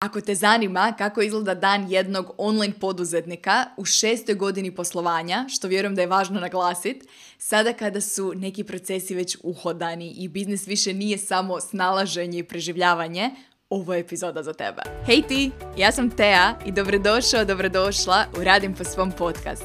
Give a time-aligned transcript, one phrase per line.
[0.00, 5.94] Ako te zanima kako izgleda dan jednog online poduzetnika u šestoj godini poslovanja, što vjerujem
[5.94, 7.06] da je važno naglasiti,
[7.38, 13.30] sada kada su neki procesi već uhodani i biznis više nije samo snalaženje i preživljavanje,
[13.70, 14.82] ovo je epizoda za tebe.
[15.06, 19.64] Hej ti, ja sam Tea i dobrodošao, dobrodošla u Radim po svom podcast.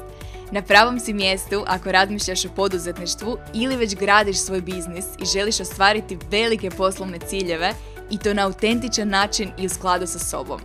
[0.52, 5.60] Na pravom si mjestu ako razmišljaš o poduzetništvu ili već gradiš svoj biznis i želiš
[5.60, 7.74] ostvariti velike poslovne ciljeve
[8.10, 10.60] i to na autentičan način i u skladu sa sobom.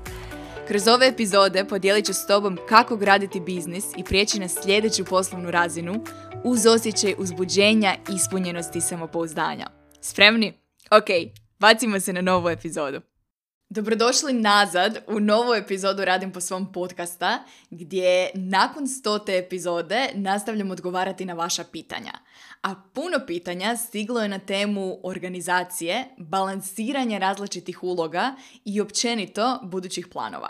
[0.67, 5.51] Kroz ove epizode podijelit ću s tobom kako graditi biznis i prijeći na sljedeću poslovnu
[5.51, 6.03] razinu
[6.43, 9.67] uz osjećaj uzbuđenja, ispunjenosti i samopouzdanja.
[10.01, 10.53] Spremni?
[10.91, 13.01] Ok, bacimo se na novu epizodu.
[13.71, 21.25] Dobrodošli nazad u novu epizodu Radim po svom podcasta gdje nakon stote epizode nastavljam odgovarati
[21.25, 22.11] na vaša pitanja.
[22.63, 30.49] A puno pitanja stiglo je na temu organizacije, balansiranja različitih uloga i općenito budućih planova.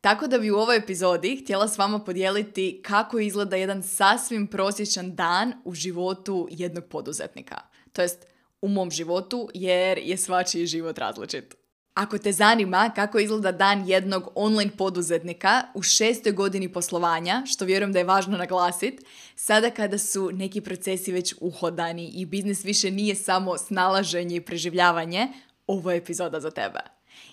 [0.00, 5.14] Tako da bi u ovoj epizodi htjela s vama podijeliti kako izgleda jedan sasvim prosječan
[5.14, 7.60] dan u životu jednog poduzetnika.
[7.92, 8.26] To jest
[8.62, 11.61] u mom životu jer je svačiji život različit.
[11.94, 17.92] Ako te zanima kako izgleda dan jednog online poduzetnika u šestoj godini poslovanja, što vjerujem
[17.92, 19.04] da je važno naglasiti,
[19.36, 25.28] sada kada su neki procesi već uhodani i biznis više nije samo snalaženje i preživljavanje,
[25.66, 26.80] ovo je epizoda za tebe.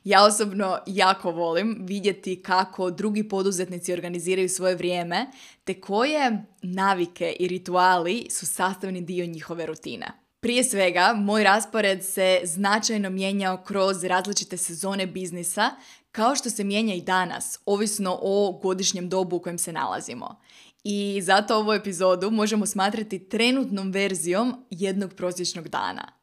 [0.03, 5.27] Ja osobno jako volim vidjeti kako drugi poduzetnici organiziraju svoje vrijeme,
[5.63, 10.28] te koje navike i rituali su sastavni dio njihove rutine.
[10.41, 15.69] Prije svega, moj raspored se značajno mijenjao kroz različite sezone biznisa,
[16.11, 20.41] kao što se mijenja i danas, ovisno o godišnjem dobu u kojem se nalazimo.
[20.83, 26.13] I zato ovu epizodu možemo smatrati trenutnom verzijom jednog prosječnog dana.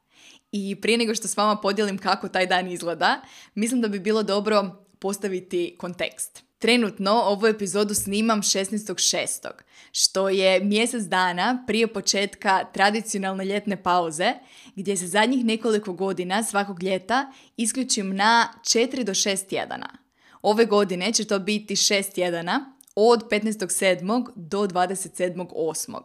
[0.51, 3.21] I prije nego što s vama podijelim kako taj dan izgleda,
[3.55, 6.46] mislim da bi bilo dobro postaviti kontekst.
[6.59, 9.47] Trenutno ovu epizodu snimam 16.6.
[9.91, 14.33] što je mjesec dana prije početka tradicionalne ljetne pauze
[14.75, 19.97] gdje se zadnjih nekoliko godina svakog ljeta isključim na 4 do 6 tjedana.
[20.41, 24.27] Ove godine će to biti 6 tjedana od 15.7.
[24.35, 25.99] do 27.8.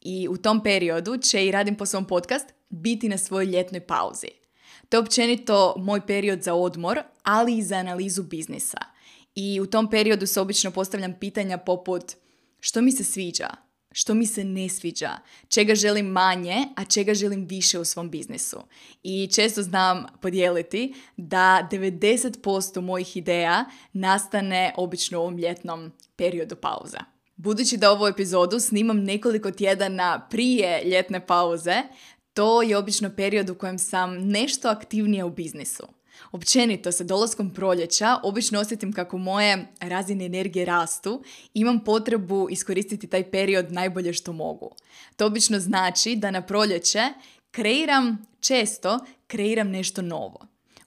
[0.00, 4.28] I u tom periodu će i radim po svom podcast biti na svojoj ljetnoj pauzi.
[4.88, 8.78] To je općenito moj period za odmor, ali i za analizu biznisa–
[9.36, 12.04] i u tom periodu se obično postavljam pitanja poput
[12.60, 13.48] što mi se sviđa,
[13.92, 15.10] što mi se ne sviđa,
[15.48, 18.62] čega želim manje, a čega želim više u svom biznisu.
[19.02, 26.98] I često znam podijeliti da 90% mojih ideja nastane obično u ovom ljetnom periodu pauza.
[27.36, 31.82] Budući da ovu epizodu snimam nekoliko tjedana prije ljetne pauze,
[32.34, 35.95] to je obično period u kojem sam nešto aktivnije u biznisu.
[36.36, 41.22] Općenito, sa dolaskom proljeća obično osjetim kako moje razine energije rastu
[41.54, 44.74] i imam potrebu iskoristiti taj period najbolje što mogu.
[45.16, 47.00] To obično znači da na proljeće
[47.50, 50.46] kreiram, često kreiram nešto novo.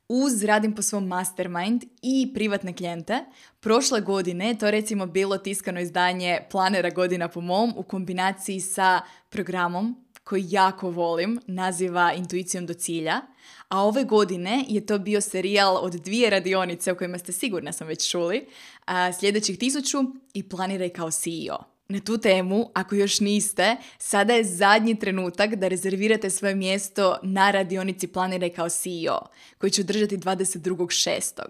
[0.09, 3.19] Uz radim po svom mastermind i privatne klijente,
[3.59, 10.05] prošle godine to recimo bilo tiskano izdanje Planera godina po mom u kombinaciji sa programom
[10.29, 13.21] koji jako volim, naziva Intuicijom do cilja,
[13.69, 17.87] a ove godine je to bio serijal od dvije radionice o kojima ste sigurna sam
[17.87, 18.47] već čuli,
[18.85, 19.97] a sljedećih tisuću
[20.33, 21.57] i planiraj kao CEO.
[21.87, 27.51] Na tu temu, ako još niste, sada je zadnji trenutak da rezervirate svoje mjesto na
[27.51, 29.19] radionici Planiraj kao CEO,
[29.57, 31.41] koji će održati 22.6.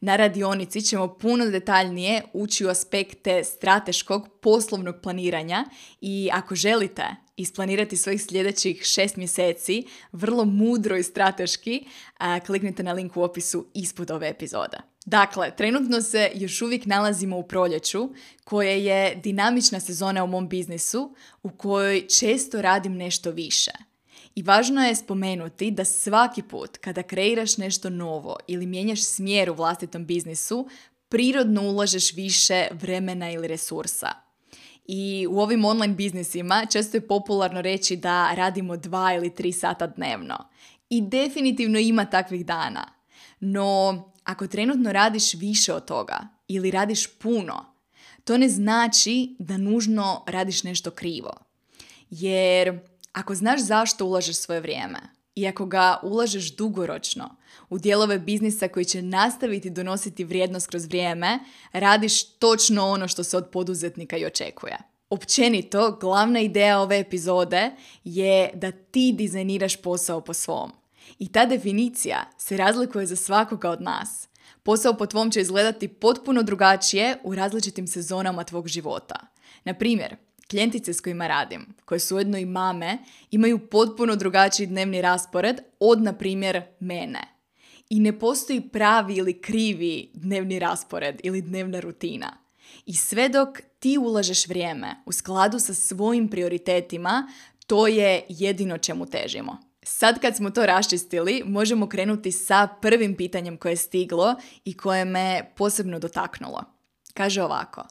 [0.00, 5.64] Na radionici ćemo puno detaljnije ući u aspekte strateškog poslovnog planiranja
[6.00, 11.86] i ako želite isplanirati svojih sljedećih šest mjeseci vrlo mudro i strateški,
[12.46, 14.76] kliknite na link u opisu ispod ove epizode.
[15.06, 18.08] Dakle, trenutno se još uvijek nalazimo u proljeću,
[18.44, 23.70] koje je dinamična sezona u mom biznisu, u kojoj često radim nešto više.
[24.34, 29.54] I važno je spomenuti da svaki put kada kreiraš nešto novo ili mijenjaš smjer u
[29.54, 30.68] vlastitom biznisu,
[31.08, 34.31] prirodno ulažeš više vremena ili resursa.
[34.84, 39.86] I u ovim online biznisima često je popularno reći da radimo dva ili tri sata
[39.86, 40.48] dnevno.
[40.90, 42.92] I definitivno ima takvih dana.
[43.40, 47.74] No, ako trenutno radiš više od toga ili radiš puno,
[48.24, 51.32] to ne znači da nužno radiš nešto krivo.
[52.10, 52.80] Jer
[53.12, 54.98] ako znaš zašto ulažeš svoje vrijeme
[55.34, 57.36] i ako ga ulažeš dugoročno
[57.70, 61.38] u dijelove biznisa koji će nastaviti donositi vrijednost kroz vrijeme,
[61.72, 64.78] radiš točno ono što se od poduzetnika i očekuje.
[65.10, 67.70] Općenito, glavna ideja ove epizode
[68.04, 70.72] je da ti dizajniraš posao po svom.
[71.18, 74.28] I ta definicija se razlikuje za svakoga od nas.
[74.62, 79.16] Posao po tvom će izgledati potpuno drugačije u različitim sezonama tvog života.
[79.64, 80.16] Na primjer,
[80.52, 82.98] klijentice s kojima radim, koje su ujedno i mame,
[83.30, 87.20] imaju potpuno drugačiji dnevni raspored od, na primjer, mene.
[87.90, 92.36] I ne postoji pravi ili krivi dnevni raspored ili dnevna rutina.
[92.86, 97.28] I sve dok ti ulažeš vrijeme u skladu sa svojim prioritetima,
[97.66, 99.58] to je jedino čemu težimo.
[99.82, 104.34] Sad kad smo to raščistili, možemo krenuti sa prvim pitanjem koje je stiglo
[104.64, 106.64] i koje me posebno dotaknulo.
[107.14, 107.84] Kaže ovako.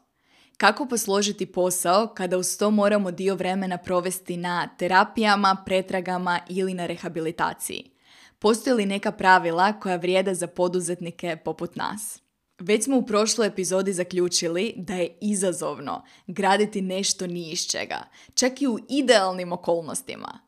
[0.61, 6.85] Kako posložiti posao kada uz to moramo dio vremena provesti na terapijama, pretragama ili na
[6.85, 7.91] rehabilitaciji?
[8.39, 12.19] Postoje li neka pravila koja vrijede za poduzetnike poput nas?
[12.59, 18.03] Već smo u prošloj epizodi zaključili da je izazovno graditi nešto ni iz čega,
[18.33, 20.39] čak i u idealnim okolnostima.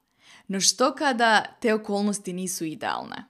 [0.47, 3.25] No što kada te okolnosti nisu idealne?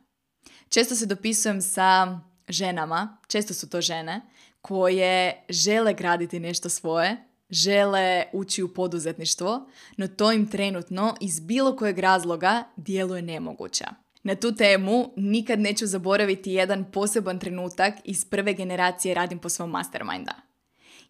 [0.69, 4.21] Često se dopisujem sa ženama, često su to žene,
[4.67, 7.17] koje žele graditi nešto svoje,
[7.49, 13.85] žele ući u poduzetništvo, no to im trenutno iz bilo kojeg razloga djeluje nemoguće.
[14.23, 19.69] Na tu temu nikad neću zaboraviti jedan poseban trenutak iz prve generacije Radim po svom
[19.69, 20.33] masterminda.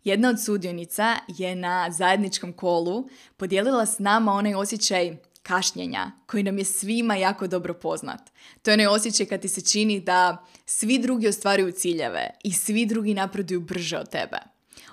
[0.03, 6.57] Jedna od sudionica je na zajedničkom kolu podijelila s nama onaj osjećaj kašnjenja koji nam
[6.57, 8.21] je svima jako dobro poznat.
[8.61, 12.85] To je onaj osjećaj kad ti se čini da svi drugi ostvaruju ciljeve i svi
[12.85, 14.37] drugi napreduju brže od tebe.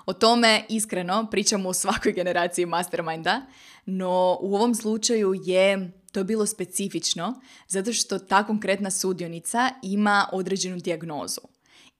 [0.05, 3.41] O tome iskreno pričamo u svakoj generaciji masterminda,
[3.85, 10.77] no u ovom slučaju je to bilo specifično zato što ta konkretna sudionica ima određenu
[10.77, 11.41] dijagnozu.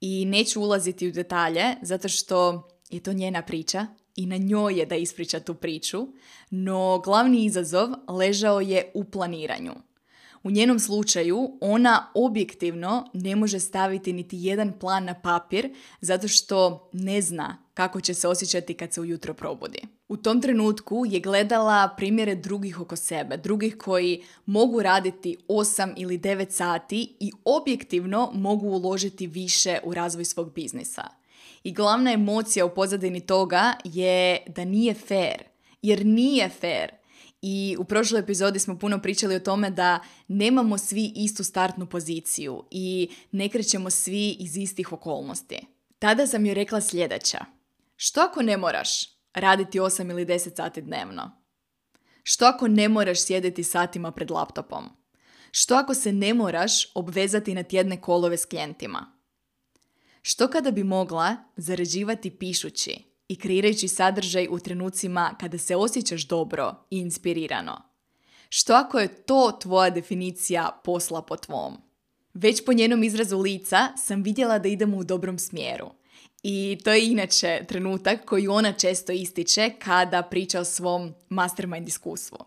[0.02, 4.86] I neću ulaziti u detalje zato što je to njena priča i na njoj je
[4.86, 6.08] da ispriča tu priču,
[6.50, 9.74] no glavni izazov ležao je u planiranju.
[10.44, 16.90] U njenom slučaju ona objektivno ne može staviti niti jedan plan na papir zato što
[16.94, 19.80] ne zna kako će se osjećati kad se ujutro probudi.
[20.08, 26.20] U tom trenutku je gledala primjere drugih oko sebe, drugih koji mogu raditi 8 ili
[26.20, 31.21] 9 sati i objektivno mogu uložiti više u razvoj svog biznisa.
[31.64, 35.44] I glavna emocija u pozadini toga je da nije fair.
[35.82, 36.92] Jer nije fair.
[37.42, 42.64] I u prošloj epizodi smo puno pričali o tome da nemamo svi istu startnu poziciju
[42.72, 45.60] i ne krećemo svi iz istih okolnosti.
[46.00, 47.46] Tada sam joj rekla sljedeća.
[47.96, 48.90] Što ako ne moraš
[49.34, 51.32] raditi 8 ili 10 sati dnevno?
[52.24, 54.90] Što ako ne moraš sjediti satima pred laptopom?
[55.52, 59.21] Što ako se ne moraš obvezati na tjedne kolove s klijentima?
[60.22, 66.76] Što kada bi mogla zarađivati pišući i kreirajući sadržaj u trenucima kada se osjećaš dobro
[66.90, 67.82] i inspirirano?
[68.50, 71.78] Što ako je to tvoja definicija posla po tvom?
[72.34, 75.90] Već po njenom izrazu lica sam vidjela da idemo u dobrom smjeru.
[76.44, 82.38] I to je inače trenutak koji ona često ističe kada priča o svom mastermind iskustvu.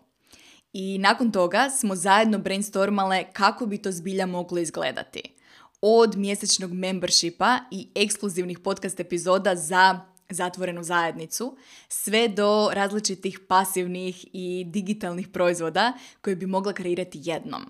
[0.73, 5.21] I nakon toga smo zajedno brainstormale kako bi to zbilja moglo izgledati–
[5.87, 9.99] od mjesečnog membershipa i ekskluzivnih podcast epizoda za
[10.29, 11.57] zatvorenu zajednicu,
[11.89, 17.61] sve do različitih pasivnih i digitalnih proizvoda koje bi mogla kreirati jednom.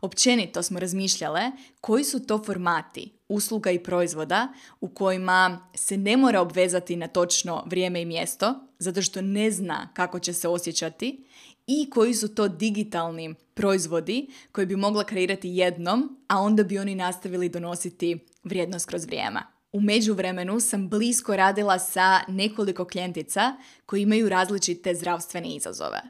[0.00, 4.48] Općenito smo razmišljale koji su to formati usluga i proizvoda
[4.80, 9.88] u kojima se ne mora obvezati na točno vrijeme i mjesto, zato što ne zna
[9.94, 11.24] kako će se osjećati
[11.72, 16.94] i koji su to digitalni proizvodi koji bi mogla kreirati jednom, a onda bi oni
[16.94, 19.40] nastavili donositi vrijednost kroz vrijeme.
[19.72, 26.02] U međuvremenu sam blisko radila sa nekoliko klijentica koji imaju različite zdravstvene izazove.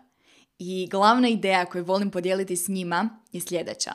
[0.58, 3.94] I glavna ideja koju volim podijeliti s njima je sljedeća.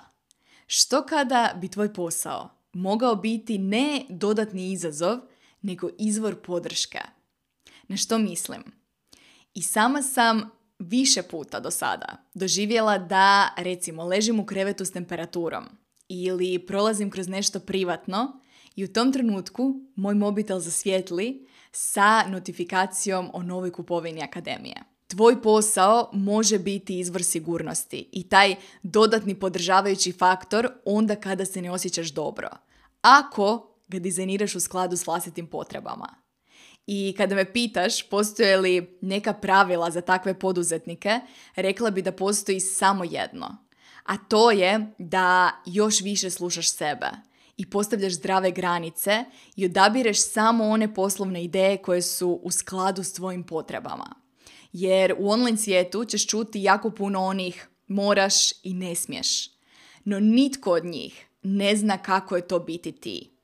[0.67, 5.17] Što kada bi tvoj posao mogao biti ne dodatni izazov,
[5.61, 6.99] nego izvor podrške?
[7.87, 8.63] Na što mislim?
[9.53, 15.65] I sama sam više puta do sada doživjela da, recimo, ležim u krevetu s temperaturom
[16.09, 18.39] ili prolazim kroz nešto privatno
[18.75, 24.83] i u tom trenutku moj mobitel zasvijetli sa notifikacijom o novoj kupovini akademije.
[25.07, 31.71] Tvoj posao može biti izvor sigurnosti i taj dodatni podržavajući faktor onda kada se ne
[31.71, 32.49] osjećaš dobro.
[33.01, 36.26] Ako ga dizajniraš u skladu s vlastitim potrebama.
[36.87, 41.19] I kada me pitaš postoje li neka pravila za takve poduzetnike,
[41.55, 43.57] rekla bi da postoji samo jedno.
[44.03, 47.09] A to je da još više slušaš sebe
[47.57, 49.25] i postavljaš zdrave granice
[49.55, 54.15] i odabireš samo one poslovne ideje koje su u skladu s tvojim potrebama.
[54.73, 59.49] Jer u online svijetu ćeš čuti jako puno onih moraš i ne smiješ.
[60.03, 63.36] No nitko od njih ne zna kako je to biti ti.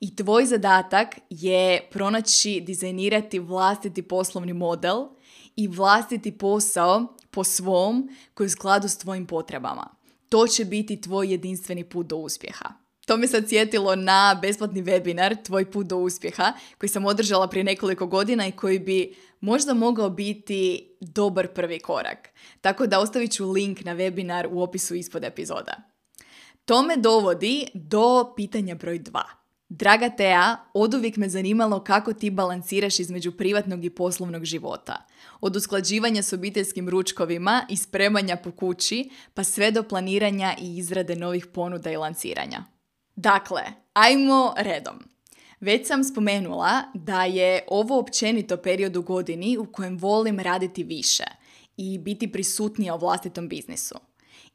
[0.00, 5.06] I tvoj zadatak je pronaći, dizajnirati vlastiti poslovni model
[5.56, 9.88] i vlastiti posao po svom koji je u skladu s tvojim potrebama.
[10.28, 12.68] To će biti tvoj jedinstveni put do uspjeha.
[13.06, 17.64] To mi se sjetilo na besplatni webinar Tvoj put do uspjeha koji sam održala prije
[17.64, 22.28] nekoliko godina i koji bi možda mogao biti dobar prvi korak.
[22.60, 25.74] Tako da ostavit ću link na webinar u opisu ispod epizoda.
[26.64, 29.22] To me dovodi do pitanja broj 2.
[29.68, 35.06] Draga Tea, oduvijek me zanimalo kako ti balansiraš između privatnog i poslovnog života.
[35.40, 41.16] Od usklađivanja s obiteljskim ručkovima i spremanja po kući, pa sve do planiranja i izrade
[41.16, 42.64] novih ponuda i lanciranja.
[43.16, 44.94] Dakle, ajmo redom.
[45.60, 51.24] Već sam spomenula da je ovo općenito period u godini u kojem volim raditi više
[51.76, 53.94] i biti prisutnija u vlastitom biznisu.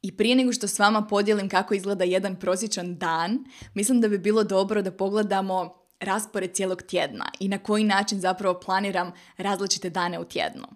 [0.04, 4.18] I prije nego što s vama podijelim kako izgleda jedan prosječan dan, mislim da bi
[4.18, 10.20] bilo dobro da pogledamo raspored cijelog tjedna i na koji način zapravo planiram različite dane
[10.20, 10.68] u tjednu.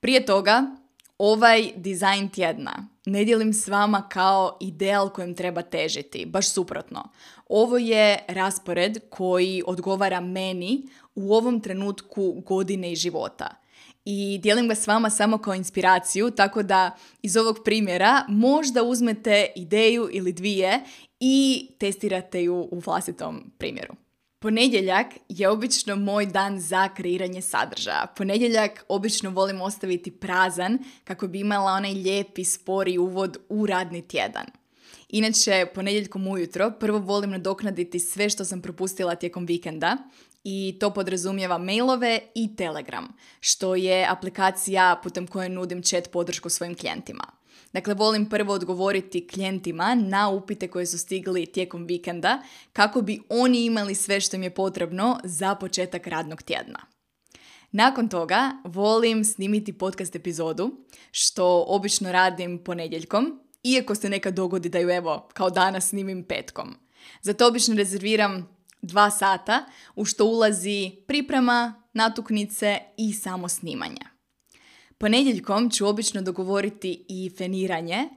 [0.00, 0.76] Prije toga,
[1.18, 7.08] ovaj dizajn tjedna ne dijelim s vama kao ideal kojem treba težiti, baš suprotno.
[7.48, 13.61] Ovo je raspored koji odgovara meni u ovom trenutku godine i života.
[14.04, 19.46] I dijelim ga s vama samo kao inspiraciju, tako da iz ovog primjera možda uzmete
[19.56, 20.80] ideju ili dvije
[21.20, 23.94] i testirate ju u vlastitom primjeru.
[24.38, 28.06] Ponedjeljak je obično moj dan za kreiranje sadržaja.
[28.16, 34.46] Ponedjeljak obično volim ostaviti prazan kako bi imala onaj lijepi, spori uvod u radni tjedan.
[35.08, 39.96] Inače, ponedjeljkom ujutro prvo volim nadoknaditi sve što sam propustila tijekom vikenda
[40.44, 43.08] i to podrazumijeva mailove i Telegram,
[43.40, 47.24] što je aplikacija putem koje nudim chat podršku svojim klijentima.
[47.72, 53.64] Dakle, volim prvo odgovoriti klijentima na upite koje su stigli tijekom vikenda kako bi oni
[53.64, 56.80] imali sve što im je potrebno za početak radnog tjedna.
[57.70, 64.78] Nakon toga volim snimiti podcast epizodu, što obično radim ponedjeljkom, iako se nekad dogodi da
[64.78, 66.74] ju evo, kao danas snimim petkom.
[67.22, 68.51] Za to obično rezerviram
[68.82, 69.64] dva sata,
[69.96, 74.02] u što ulazi priprema, natuknice i samo snimanje.
[74.98, 78.08] Ponedjeljkom ću obično dogovoriti i feniranje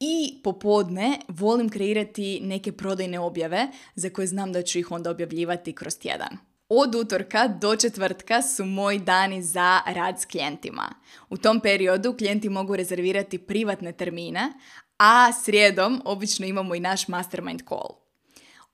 [0.00, 5.72] i popodne volim kreirati neke prodajne objave za koje znam da ću ih onda objavljivati
[5.72, 6.36] kroz tjedan.
[6.68, 10.94] Od utorka do četvrtka su moji dani za rad s klijentima.
[11.30, 14.52] U tom periodu klijenti mogu rezervirati privatne termine,
[14.98, 18.01] a srijedom obično imamo i naš mastermind call.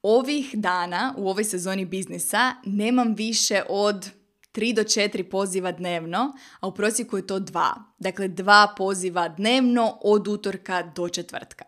[0.03, 4.11] Ovih dana u ovoj sezoni biznisa nemam više od
[4.53, 7.73] 3 do 4 poziva dnevno, a u prosjeku je to 2.
[7.99, 11.65] Dakle, dva poziva dnevno od utorka do četvrtka.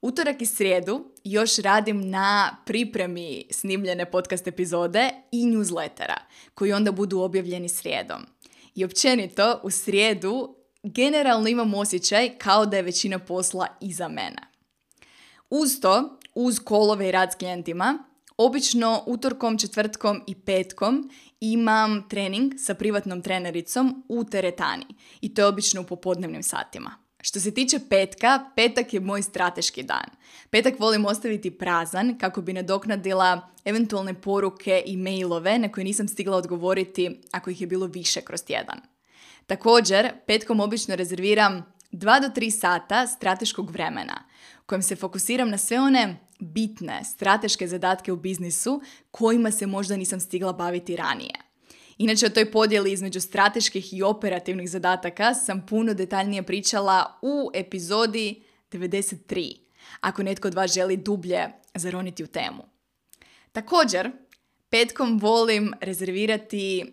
[0.00, 6.16] Utorak i srijedu još radim na pripremi snimljene podcast epizode i newslettera,
[6.54, 8.26] koji onda budu objavljeni srijedom.
[8.74, 14.42] I općenito, u srijedu generalno imam osjećaj kao da je većina posla iza mene.
[15.50, 17.98] Uz to, uz kolove i rad s klijentima,
[18.36, 24.86] obično utorkom, četvrtkom i petkom imam trening sa privatnom trenericom u teretani
[25.20, 26.90] i to je obično u popodnevnim satima.
[27.20, 30.06] Što se tiče petka, petak je moj strateški dan.
[30.50, 36.36] Petak volim ostaviti prazan kako bi nadoknadila eventualne poruke i mailove na koje nisam stigla
[36.36, 38.80] odgovoriti ako ih je bilo više kroz tjedan.
[39.46, 44.24] Također, petkom obično rezerviram 2 do 3 sata strateškog vremena
[44.68, 50.20] kojem se fokusiram na sve one bitne strateške zadatke u biznisu kojima se možda nisam
[50.20, 51.34] stigla baviti ranije.
[51.98, 58.42] Inače o toj podjeli između strateških i operativnih zadataka sam puno detaljnije pričala u epizodi
[58.70, 59.56] 93,
[60.00, 62.62] ako netko od vas želi dublje zaroniti u temu.
[63.52, 64.10] Također,
[64.68, 66.92] petkom volim rezervirati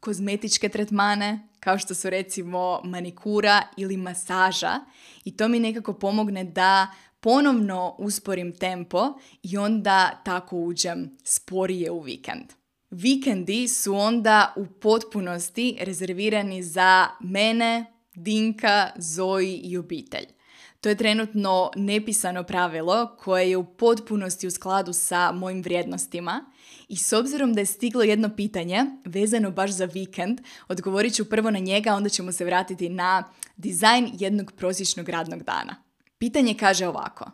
[0.00, 4.80] kozmetičke tretmane, kao što su recimo manikura ili masaža
[5.24, 6.86] i to mi nekako pomogne da
[7.20, 12.44] ponovno usporim tempo i onda tako uđem sporije u vikend.
[12.90, 17.84] Vikendi su onda u potpunosti rezervirani za mene,
[18.14, 20.37] Dinka, Zoji i obitelj.
[20.80, 26.44] To je trenutno nepisano pravilo koje je u potpunosti u skladu sa mojim vrijednostima
[26.88, 31.50] i s obzirom da je stiglo jedno pitanje vezano baš za vikend, odgovorit ću prvo
[31.50, 33.24] na njega, onda ćemo se vratiti na
[33.56, 35.76] dizajn jednog prosječnog radnog dana.
[36.18, 37.30] Pitanje kaže ovako.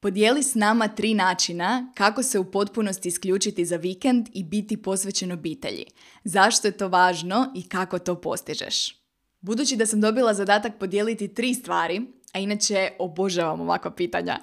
[0.00, 5.32] Podijeli s nama tri načina kako se u potpunosti isključiti za vikend i biti posvećen
[5.32, 5.84] obitelji.
[6.24, 9.00] Zašto je to važno i kako to postižeš?
[9.40, 12.00] Budući da sam dobila zadatak podijeliti tri stvari,
[12.32, 14.38] a inače obožavam ovakva pitanja,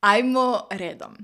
[0.00, 1.16] ajmo redom.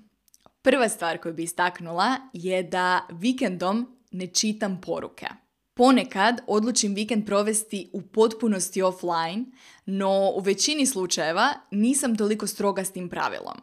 [0.62, 5.26] Prva stvar koju bi istaknula je da vikendom ne čitam poruke.
[5.74, 9.44] Ponekad odlučim vikend provesti u potpunosti offline,
[9.86, 13.56] no u većini slučajeva nisam toliko stroga s tim pravilom.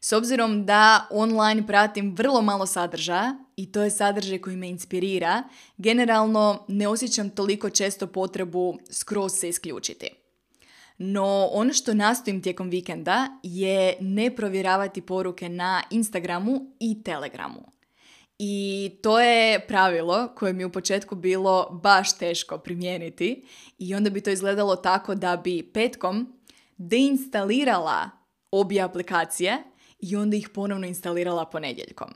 [0.00, 5.42] S obzirom da online pratim vrlo malo sadržaja i to je sadržaj koji me inspirira,
[5.76, 10.08] generalno ne osjećam toliko često potrebu skroz se isključiti.
[10.98, 17.78] No ono što nastojim tijekom vikenda je ne provjeravati poruke na Instagramu i Telegramu.
[18.38, 23.46] I to je pravilo koje mi u početku bilo baš teško primijeniti
[23.78, 26.38] i onda bi to izgledalo tako da bi petkom
[26.76, 28.10] deinstalirala
[28.50, 29.58] obje aplikacije
[29.98, 32.08] i onda ih ponovno instalirala ponedjeljkom.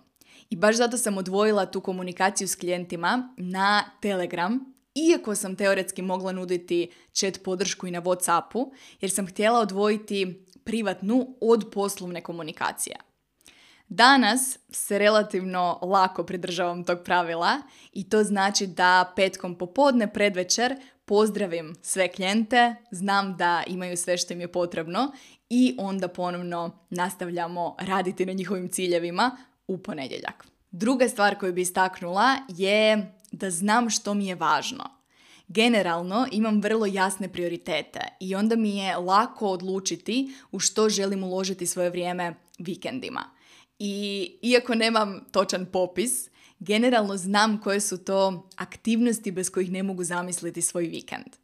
[0.51, 6.33] I baš zato sam odvojila tu komunikaciju s klijentima na Telegram, iako sam teoretski mogla
[6.33, 12.97] nuditi chat podršku i na Whatsappu, jer sam htjela odvojiti privatnu od poslovne komunikacije.
[13.89, 21.75] Danas se relativno lako pridržavam tog pravila i to znači da petkom popodne predvečer pozdravim
[21.83, 25.13] sve klijente, znam da imaju sve što im je potrebno
[25.51, 29.37] i onda ponovno nastavljamo raditi na njihovim ciljevima
[29.69, 30.47] u ponedjeljak.
[30.71, 34.85] Druga stvar koju bi istaknula je da znam što mi je važno.
[35.49, 41.67] Generalno imam vrlo jasne prioritete i onda mi je lako odlučiti u što želim uložiti
[41.67, 43.25] svoje vrijeme vikendima.
[43.79, 50.05] I iako nemam točan popis, generalno znam koje su to aktivnosti bez kojih ne mogu
[50.05, 51.37] zamisliti svoj vikend.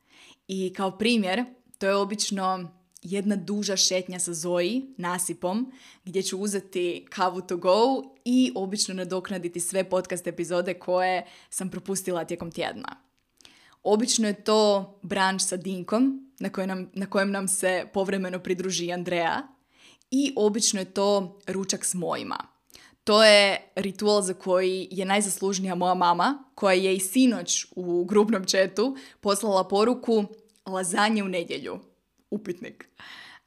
[0.49, 1.45] I kao primjer,
[1.79, 5.73] to je obično jedna duža šetnja sa Zoji, nasipom,
[6.05, 12.25] gdje ću uzeti kavu to go i obično nadoknaditi sve podcast epizode koje sam propustila
[12.25, 12.97] tijekom tjedna.
[13.83, 18.93] Obično je to branč sa Dinkom, na kojem nam, na kojem nam se povremeno pridruži
[18.93, 19.49] Andreja,
[20.11, 22.39] i obično je to ručak s mojima.
[23.05, 28.45] To je ritual za koji je najzaslužnija moja mama, koja je i sinoć u grupnom
[28.45, 30.25] četu poslala poruku
[30.67, 31.79] lazanje u nedjelju.
[32.31, 32.89] Upitnik.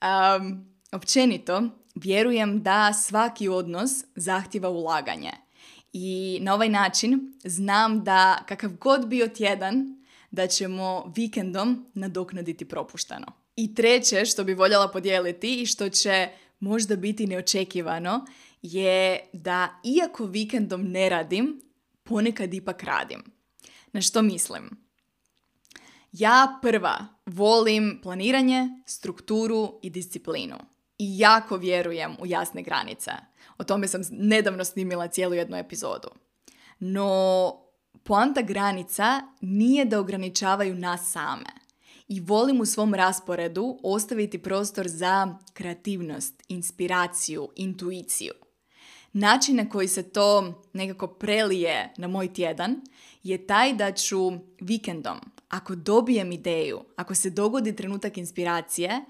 [0.02, 1.64] Um, općenito,
[1.96, 5.32] vjerujem da svaki odnos zahtjeva ulaganje.
[5.94, 13.28] I na ovaj način znam da kakav god bio tjedan, da ćemo vikendom nadoknaditi propuštano.
[13.56, 16.28] I treće što bi voljela podijeliti i što će
[16.60, 18.26] možda biti neočekivano
[18.62, 21.62] je da iako vikendom ne radim,
[22.04, 23.24] ponekad ipak radim.
[23.94, 24.70] Na što mislim?
[26.12, 30.56] Ja prva volim planiranje, strukturu i disciplinu.
[30.98, 33.12] I jako vjerujem u jasne granice.
[33.58, 36.10] O tome sam nedavno snimila cijelu jednu epizodu.
[36.80, 37.54] No,
[38.04, 41.62] poanta granica nije da ograničavaju nas same
[42.08, 48.34] i volim u svom rasporedu ostaviti prostor za kreativnost, inspiraciju, intuiciju.
[49.14, 52.82] Način na koji se to nekako prelije na moj tjedan
[53.24, 55.18] je taj da ću vikendom,
[55.52, 59.02] ako dobijem ideju, ako se dogodi trenutak inspiracije,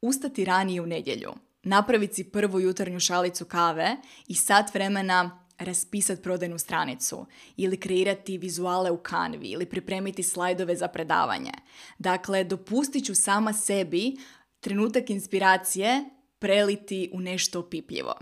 [0.00, 3.96] ustati ranije u nedjelju, napraviti prvu jutarnju šalicu kave
[4.28, 7.26] i sat vremena raspisati prodajnu stranicu
[7.56, 11.52] ili kreirati vizuale u kanvi ili pripremiti slajdove za predavanje.
[11.98, 14.16] Dakle, dopustit ću sama sebi
[14.60, 16.04] trenutak inspiracije
[16.38, 18.14] preliti u nešto opipljivo.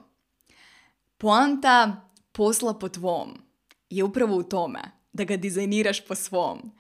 [1.18, 3.42] Poanta posla po tvom
[3.90, 4.80] je upravo u tome
[5.12, 6.72] da ga dizajniraš po svom.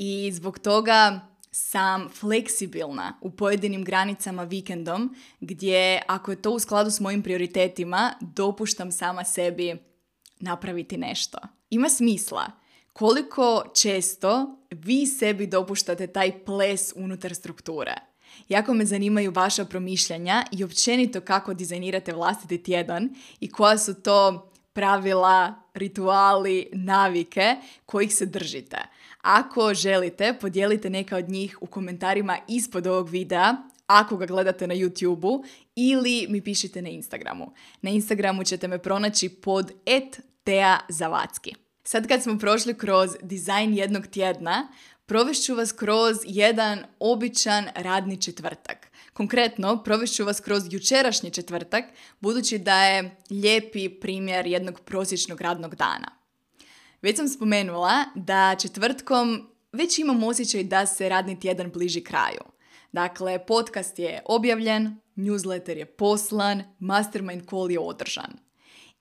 [0.00, 6.90] I zbog toga sam fleksibilna u pojedinim granicama vikendom gdje ako je to u skladu
[6.90, 9.76] s mojim prioritetima dopuštam sama sebi
[10.40, 11.38] napraviti nešto.
[11.70, 12.46] Ima smisla.
[12.92, 17.94] Koliko često vi sebi dopuštate taj ples unutar strukture?
[18.48, 24.50] Jako me zanimaju vaša promišljanja i općenito kako dizajnirate vlastiti tjedan i koja su to
[24.72, 27.56] pravila, rituali, navike
[27.86, 28.78] kojih se držite.
[29.22, 34.74] Ako želite, podijelite neka od njih u komentarima ispod ovog videa, ako ga gledate na
[34.74, 35.44] YouTube-u
[35.76, 37.52] ili mi pišite na Instagramu.
[37.82, 41.54] Na Instagramu ćete me pronaći pod et Teja Zavacki.
[41.84, 44.68] Sad kad smo prošli kroz dizajn jednog tjedna,
[45.06, 48.90] provešću vas kroz jedan običan radni četvrtak.
[49.12, 51.84] Konkretno, provešću vas kroz jučerašnji četvrtak,
[52.20, 56.17] budući da je lijepi primjer jednog prosječnog radnog dana.
[57.02, 62.40] Već sam spomenula da četvrtkom već imam osjećaj da se radni tjedan bliži kraju.
[62.92, 68.32] Dakle, podcast je objavljen, newsletter je poslan, mastermind call je održan.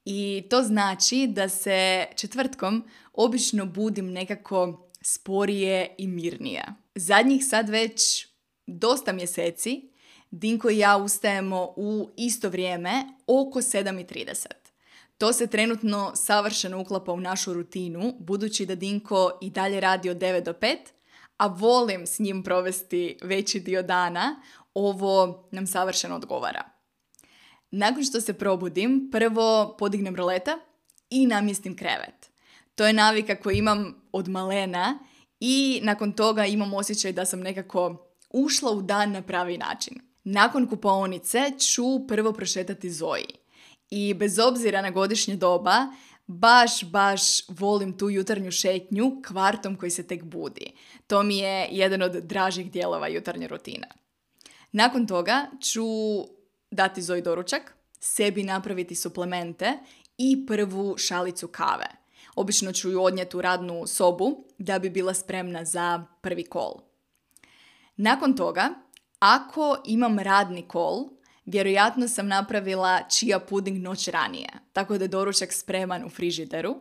[0.05, 2.83] I to znači da se četvrtkom
[3.13, 6.65] obično budim nekako sporije i mirnije.
[6.95, 8.27] Zadnjih sad već
[8.67, 9.89] dosta mjeseci
[10.31, 14.66] Dinko i ja ustajemo u isto vrijeme oko 7.30.
[15.17, 20.17] To se trenutno savršeno uklapa u našu rutinu, budući da Dinko i dalje radi od
[20.17, 20.75] 9 do 5,
[21.37, 24.41] a volim s njim provesti veći dio dana,
[24.73, 26.63] ovo nam savršeno odgovara.
[27.71, 30.59] Nakon što se probudim, prvo podignem roleta
[31.09, 32.29] i namjestim krevet.
[32.75, 34.99] To je navika koju imam od malena
[35.39, 40.01] i nakon toga imam osjećaj da sam nekako ušla u dan na pravi način.
[40.23, 43.46] Nakon kupaonice ću prvo prošetati Zoji.
[43.89, 45.87] I bez obzira na godišnje doba,
[46.27, 50.71] baš, baš volim tu jutarnju šetnju kvartom koji se tek budi.
[51.07, 53.87] To mi je jedan od dražih dijelova jutarnje rutine.
[54.71, 55.85] Nakon toga ću
[56.71, 59.73] dati Zoji doručak, sebi napraviti suplemente
[60.17, 61.87] i prvu šalicu kave.
[62.35, 66.73] Obično ću ju odnijeti u radnu sobu da bi bila spremna za prvi kol.
[67.95, 68.69] Nakon toga,
[69.19, 71.05] ako imam radni kol,
[71.47, 76.75] vjerojatno sam napravila čija puding noć ranije, tako da je doručak spreman u frižideru.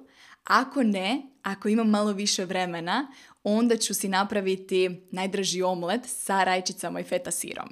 [0.45, 3.13] Ako ne, ako imam malo više vremena,
[3.45, 7.69] onda ću si napraviti najdraži omlet sa rajčicama i feta sirom.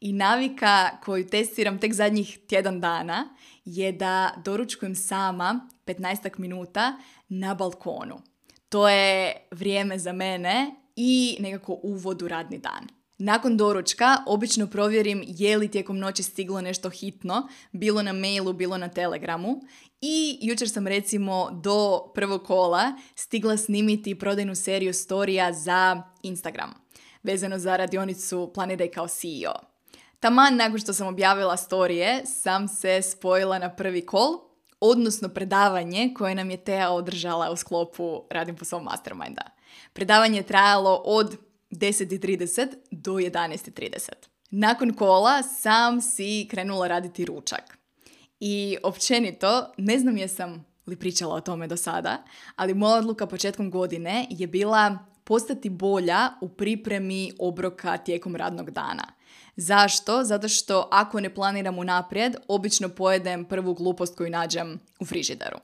[0.00, 7.54] I navika koju testiram tek zadnjih tjedan dana je da doručkujem sama 15 minuta na
[7.54, 8.22] balkonu.
[8.68, 12.99] To je vrijeme za mene i nekako uvod u radni dan.
[13.22, 18.78] Nakon doručka obično provjerim je li tijekom noći stiglo nešto hitno, bilo na mailu, bilo
[18.78, 19.60] na telegramu.
[20.00, 26.70] I jučer sam recimo do prvog kola stigla snimiti prodajnu seriju storija za Instagram,
[27.22, 29.54] vezano za radionicu Planiraj kao CEO.
[30.20, 34.38] Taman nakon što sam objavila storije, sam se spojila na prvi kol,
[34.80, 39.42] odnosno predavanje koje nam je Tea održala u sklopu Radim po svom masterminda.
[39.92, 44.08] Predavanje je trajalo od 10.30 do 11.30.
[44.50, 47.78] Nakon kola sam si krenula raditi ručak.
[48.40, 52.22] I općenito, ne znam jesam li pričala o tome do sada,
[52.56, 59.04] ali moja odluka početkom godine je bila postati bolja u pripremi obroka tijekom radnog dana.
[59.56, 60.24] Zašto?
[60.24, 65.58] Zato što ako ne planiram unaprijed, obično pojedem prvu glupost koju nađem u frižideru.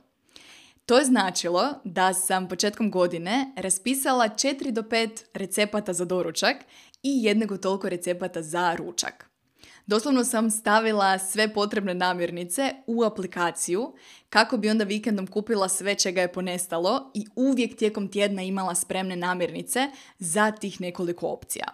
[0.86, 6.56] To je značilo da sam početkom godine raspisala 4 do 5 recepata za doručak
[7.02, 9.30] i jednego toliko recepata za ručak.
[9.86, 13.92] Doslovno sam stavila sve potrebne namirnice u aplikaciju
[14.30, 19.16] kako bi onda vikendom kupila sve čega je ponestalo i uvijek tijekom tjedna imala spremne
[19.16, 21.66] namirnice za tih nekoliko opcija.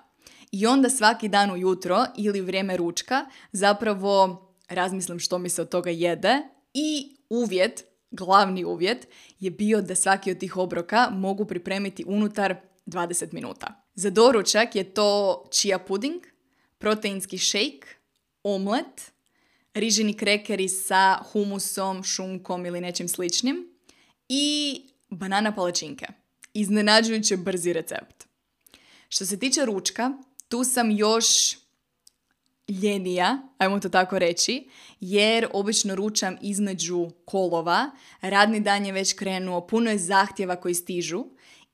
[0.53, 5.90] I onda svaki dan ujutro ili vrijeme ručka zapravo razmislim što mi se od toga
[5.90, 6.42] jede
[6.75, 9.09] i uvjet glavni uvjet
[9.40, 13.85] je bio da svaki od tih obroka mogu pripremiti unutar 20 minuta.
[13.94, 16.22] Za doručak je to chia puding,
[16.79, 17.87] proteinski shake,
[18.42, 19.12] omlet,
[19.75, 23.68] riženi krekeri sa humusom, šunkom ili nečim sličnim
[24.29, 26.07] i banana palačinke.
[26.55, 28.25] Iznenađujuće brzi recept.
[29.09, 30.11] Što se tiče ručka,
[30.48, 31.57] tu sam još
[32.68, 34.68] ljenija, ajmo to tako reći,
[35.01, 41.25] jer obično ručam između kolova, radni dan je već krenuo, puno je zahtjeva koji stižu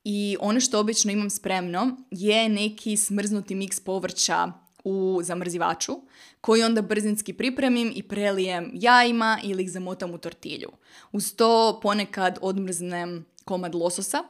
[0.04, 4.52] i ono što obično imam spremno je neki smrznuti miks povrća
[4.84, 5.92] u zamrzivaču,
[6.40, 10.68] koji onda brzinski pripremim i prelijem jajima ili ih zamotam u tortilju.
[11.12, 14.22] Uz to ponekad odmrznem komad lososa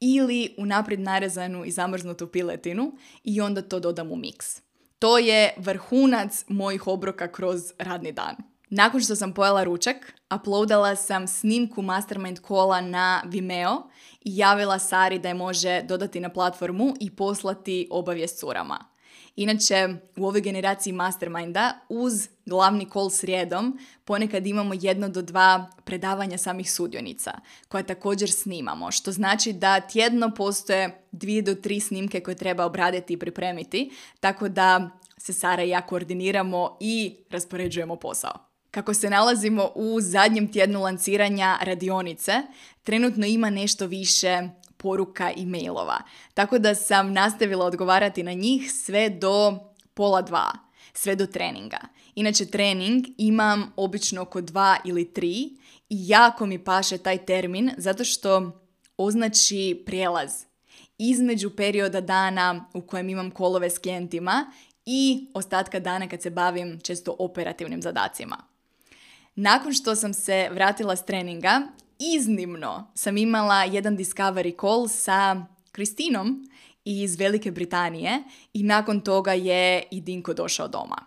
[0.00, 2.92] ili unaprijed narezanu i zamrznutu piletinu
[3.24, 4.65] i onda to dodam u miks.
[4.98, 8.36] To je vrhunac mojih obroka kroz radni dan.
[8.70, 13.82] Nakon što sam pojela ručak, uploadala sam snimku Mastermind kola na Vimeo
[14.20, 18.95] i javila Sari da je može dodati na platformu i poslati obavijest curama.
[19.36, 26.38] Inače, u ovoj generaciji Masterminda uz glavni kol srijedom ponekad imamo jedno do dva predavanja
[26.38, 27.32] samih sudionica
[27.68, 33.12] koja također snimamo, što znači da tjedno postoje dvije do tri snimke koje treba obraditi
[33.12, 38.38] i pripremiti, tako da se Sara i ja koordiniramo i raspoređujemo posao.
[38.70, 42.32] Kako se nalazimo u zadnjem tjednu lanciranja radionice,
[42.82, 45.98] trenutno ima nešto više poruka i mailova.
[46.34, 49.58] Tako da sam nastavila odgovarati na njih sve do
[49.94, 50.52] pola dva,
[50.92, 51.78] sve do treninga.
[52.14, 55.50] Inače, trening imam obično oko dva ili tri
[55.88, 58.60] i jako mi paše taj termin zato što
[58.96, 60.32] označi prijelaz
[60.98, 64.52] između perioda dana u kojem imam kolove s klijentima
[64.86, 68.36] i ostatka dana kad se bavim često operativnim zadacima.
[69.34, 71.62] Nakon što sam se vratila s treninga,
[71.98, 76.48] iznimno sam imala jedan discovery call sa Kristinom
[76.84, 81.06] iz Velike Britanije i nakon toga je i Dinko došao doma.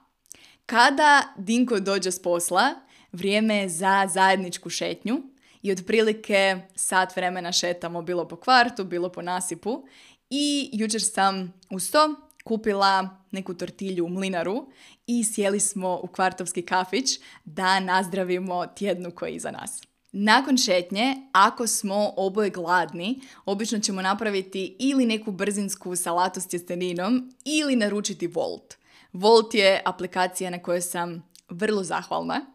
[0.65, 2.73] Kada Dinko dođe s posla,
[3.12, 5.21] vrijeme je za zajedničku šetnju
[5.62, 9.88] i otprilike sat vremena šetamo bilo po kvartu, bilo po nasipu
[10.30, 14.71] i jučer sam uz to kupila neku tortilju u mlinaru
[15.08, 19.88] i sjeli smo u kvartovski kafić da nazdravimo tjednu koji je iza nas.
[20.12, 27.34] Nakon šetnje, ako smo oboje gladni, obično ćemo napraviti ili neku brzinsku salatu s tjesteninom
[27.45, 28.76] ili naručiti Volt.
[29.13, 32.45] Volt je aplikacija na kojoj sam vrlo zahvalna.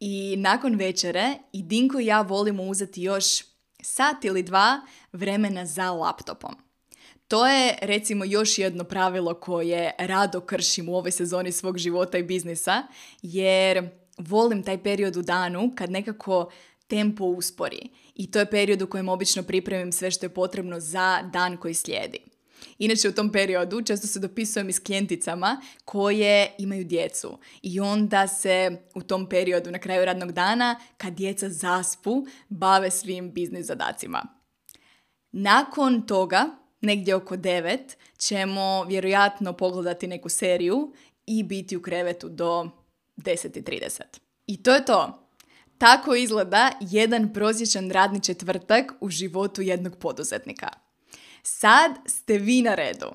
[0.00, 3.24] I nakon večere i Dinko i ja volimo uzeti još
[3.82, 4.80] sat ili dva
[5.12, 6.54] vremena za laptopom.
[7.28, 12.22] To je recimo još jedno pravilo koje rado kršim u ovoj sezoni svog života i
[12.22, 12.82] biznisa,
[13.22, 16.50] jer volim taj period u danu kad nekako
[16.88, 17.88] tempo uspori.
[18.14, 21.74] I to je period u kojem obično pripremim sve što je potrebno za dan koji
[21.74, 22.18] slijedi.
[22.78, 28.28] Inače u tom periodu često se dopisujem i s klijenticama koje imaju djecu i onda
[28.28, 34.22] se u tom periodu na kraju radnog dana kad djeca zaspu bave svim biznis zadacima.
[35.32, 36.44] Nakon toga,
[36.80, 37.78] negdje oko 9,
[38.18, 40.92] ćemo vjerojatno pogledati neku seriju
[41.26, 42.70] i biti u krevetu do
[43.16, 44.00] 10.30.
[44.46, 45.27] I to je to.
[45.78, 50.68] Tako izgleda jedan prosječan radni četvrtak u životu jednog poduzetnika.
[51.42, 53.10] Sad ste vi na redu.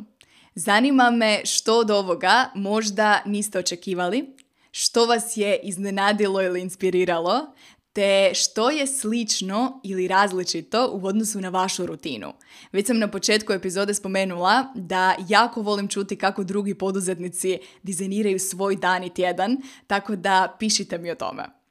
[0.56, 4.36] Zanima me što od ovoga možda niste očekivali,
[4.72, 7.54] što vas je iznenadilo ili inspiriralo,
[7.94, 12.34] te što je slično ili različito u odnosu na vašu rutinu.
[12.72, 18.76] Već sam na početku epizode spomenula da jako volim čuti kako drugi poduzetnici dizajniraju svoj
[18.76, 21.63] dan i tjedan, tako da pišite mi o tome.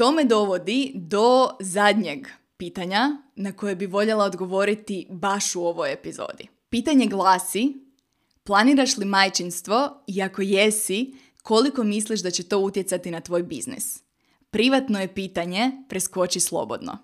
[0.00, 6.48] To me dovodi do zadnjeg pitanja na koje bi voljela odgovoriti baš u ovoj epizodi.
[6.70, 7.74] Pitanje glasi,
[8.44, 14.02] planiraš li majčinstvo i ako jesi, koliko misliš da će to utjecati na tvoj biznis?
[14.50, 16.98] Privatno je pitanje, preskoči slobodno.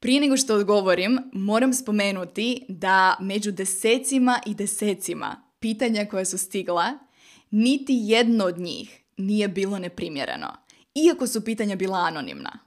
[0.00, 6.98] Prije nego što odgovorim, moram spomenuti da među desecima i desecima pitanja koja su stigla,
[7.50, 10.65] niti jedno od njih nije bilo neprimjereno,
[11.04, 12.58] iako su pitanja bila anonimna.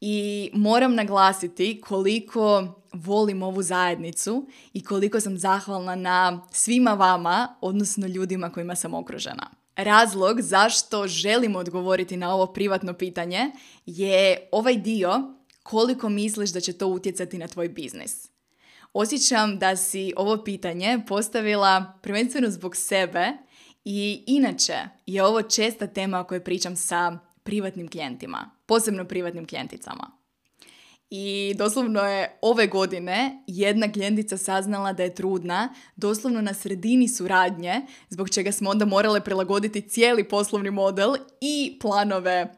[0.00, 8.06] I moram naglasiti koliko volim ovu zajednicu i koliko sam zahvalna na svima vama, odnosno
[8.06, 9.50] ljudima kojima sam okružena.
[9.76, 13.50] Razlog zašto želim odgovoriti na ovo privatno pitanje
[13.86, 18.30] je ovaj dio koliko misliš da će to utjecati na tvoj biznis.
[18.92, 23.32] Osjećam da si ovo pitanje postavila prvenstveno zbog sebe
[23.92, 24.74] i inače
[25.06, 30.10] je ovo česta tema o kojoj pričam sa privatnim klijentima, posebno privatnim klijenticama.
[31.10, 37.80] I doslovno je ove godine jedna klijentica saznala da je trudna doslovno na sredini suradnje,
[38.08, 42.54] zbog čega smo onda morale prilagoditi cijeli poslovni model i planove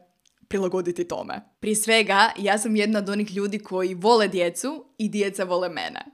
[0.49, 1.41] prilagoditi tome.
[1.61, 6.12] Prije svega, ja sam jedna od onih ljudi koji vole djecu i djeca vole mene.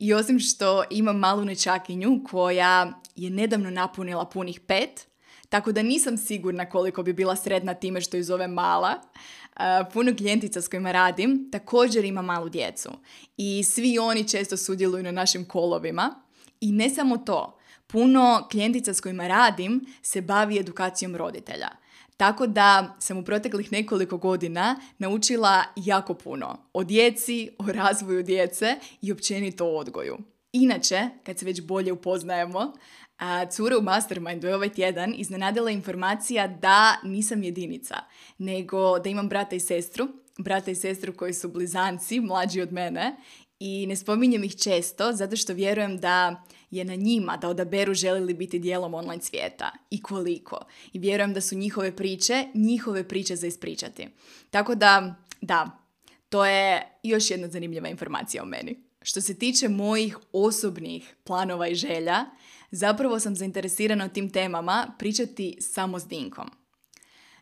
[0.00, 5.06] I osim što imam malu nečakinju koja je nedavno napunila punih pet,
[5.48, 9.00] tako da nisam sigurna koliko bi bila sretna time što ju zove mala.
[9.92, 12.90] Puno klijentica s kojima radim također ima malu djecu
[13.36, 16.14] i svi oni često sudjeluju na našim kolovima.
[16.60, 21.68] I ne samo to, puno klijentica s kojima radim se bavi edukacijom roditelja.
[22.20, 28.76] Tako da sam u proteklih nekoliko godina naučila jako puno o djeci, o razvoju djece
[29.02, 30.18] i općenito o odgoju.
[30.52, 32.72] Inače, kad se već bolje upoznajemo,
[33.18, 37.96] a cura u Mastermindu je ovaj tjedan iznenadila informacija da nisam jedinica,
[38.38, 43.16] nego da imam brata i sestru, brata i sestru koji su blizanci, mlađi od mene
[43.60, 48.20] i ne spominjem ih često zato što vjerujem da je na njima da odaberu želi
[48.20, 50.58] li biti dijelom online svijeta i koliko.
[50.92, 54.08] I vjerujem da su njihove priče, njihove priče za ispričati.
[54.50, 55.80] Tako da, da,
[56.28, 58.82] to je još jedna zanimljiva informacija o meni.
[59.02, 62.24] Što se tiče mojih osobnih planova i želja,
[62.70, 66.50] zapravo sam zainteresirana o tim temama pričati samo s Dinkom.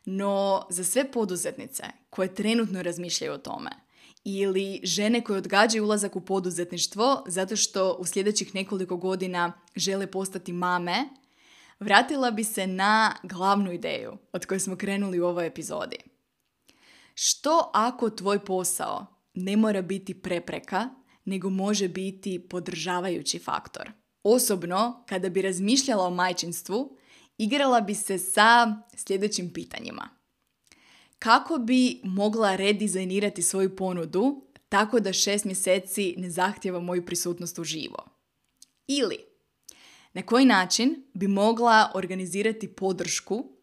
[0.05, 3.71] No, za sve poduzetnice koje trenutno razmišljaju o tome,
[4.25, 10.53] ili žene koje odgađaju ulazak u poduzetništvo zato što u sljedećih nekoliko godina žele postati
[10.53, 11.09] mame,
[11.81, 15.97] vratila bi se na glavnu ideju od koje smo krenuli u ovoj epizodi.
[17.15, 20.89] Što ako tvoj posao ne mora biti prepreka,
[21.25, 23.93] nego može biti podržavajući faktor?
[24.23, 26.97] Osobno, kada bi razmišljala o majčinstvu,
[27.39, 30.18] igrala bi se sa sljedećim pitanjima.
[31.19, 37.65] Kako bi mogla redizajnirati svoju ponudu tako da šest mjeseci ne zahtjeva moju prisutnost u
[37.65, 38.09] živo?
[38.87, 39.19] Ili,
[40.13, 43.59] na koji način bi mogla organizirati podršku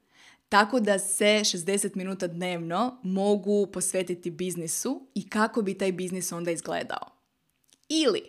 [0.50, 6.52] tako da se 60 minuta dnevno mogu posvetiti biznisu i kako bi taj biznis onda
[6.52, 7.12] izgledao.
[7.90, 8.22] Ili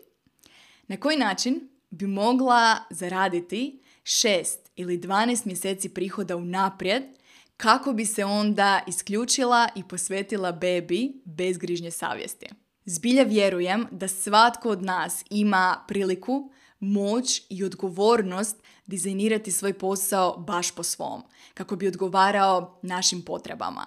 [0.88, 7.02] na koji način bi mogla zaraditi 6 ili 12 mjeseci prihoda unaprijed
[7.56, 12.46] kako bi se onda isključila i posvetila bebi bez grižnje savjesti.
[12.84, 20.74] Zbilja vjerujem da svatko od nas ima priliku, moć i odgovornost dizajnirati svoj posao baš
[20.74, 21.22] po svom,
[21.54, 23.86] kako bi odgovarao našim potrebama.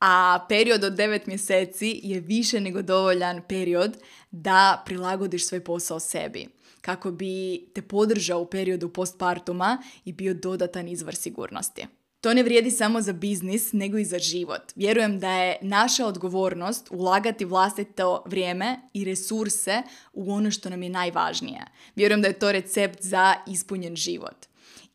[0.00, 3.96] A period od 9 mjeseci je više nego dovoljan period
[4.30, 6.48] da prilagodiš svoj posao sebi,
[6.80, 11.86] kako bi te podržao u periodu postpartuma i bio dodatan izvor sigurnosti.
[12.24, 14.62] To ne vrijedi samo za biznis, nego i za život.
[14.76, 19.82] Vjerujem da je naša odgovornost ulagati vlastito vrijeme i resurse
[20.12, 21.64] u ono što nam je najvažnije.
[21.96, 24.46] Vjerujem da je to recept za ispunjen život.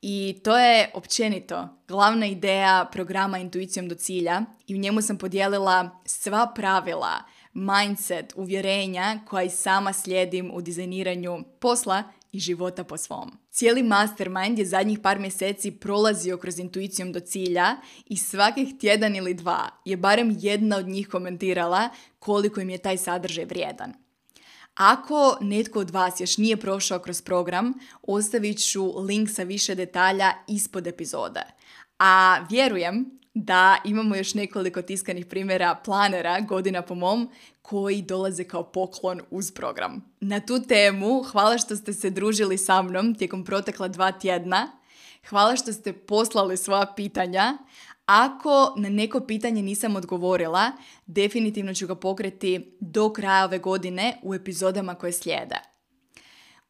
[0.02, 6.02] I to je općenito glavna ideja programa Intuicijom do cilja i u njemu sam podijelila
[6.06, 13.32] sva pravila, mindset, uvjerenja koja i sama slijedim u dizajniranju posla i života po svom.
[13.52, 19.34] Cijeli mastermind je zadnjih par mjeseci prolazio kroz intuicijom do cilja i svakih tjedan ili
[19.34, 21.90] dva je barem jedna od njih komentirala
[22.20, 23.94] koliko im je taj sadržaj vrijedan.
[24.76, 30.34] Ako netko od vas još nije prošao kroz program, ostavit ću link sa više detalja
[30.48, 31.42] ispod epizode.
[32.00, 37.30] A vjerujem da imamo još nekoliko tiskanih primjera planera godina po mom
[37.62, 40.14] koji dolaze kao poklon uz program.
[40.20, 44.72] Na tu temu hvala što ste se družili sa mnom tijekom protekla dva tjedna.
[45.30, 47.58] Hvala što ste poslali svoja pitanja.
[48.06, 50.72] Ako na neko pitanje nisam odgovorila,
[51.06, 55.56] definitivno ću ga pokreti do kraja ove godine u epizodama koje slijede.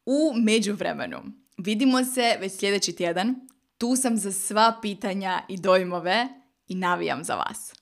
[0.06, 1.18] U međuvremenu
[1.58, 3.34] vidimo se već sljedeći tjedan.
[3.78, 6.39] Tu sam za sva pitanja i dojmove
[6.70, 7.72] i navijam za vas.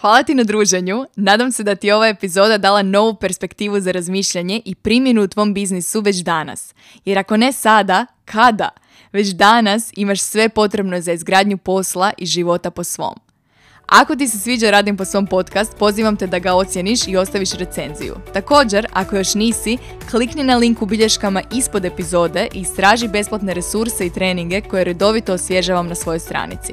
[0.00, 1.06] Hvala ti na druženju.
[1.16, 5.28] Nadam se da ti je ova epizoda dala novu perspektivu za razmišljanje i primjenu u
[5.28, 6.74] tvom biznisu već danas.
[7.04, 8.68] Jer ako ne sada, kada?
[9.12, 13.14] Već danas imaš sve potrebno za izgradnju posla i života po svom.
[13.86, 17.52] Ako ti se sviđa Radim po svom podcast, pozivam te da ga ocjeniš i ostaviš
[17.52, 18.14] recenziju.
[18.32, 19.78] Također, ako još nisi,
[20.10, 25.32] klikni na link u bilješkama ispod epizode i istraži besplatne resurse i treninge koje redovito
[25.32, 26.72] osvježavam na svojoj stranici.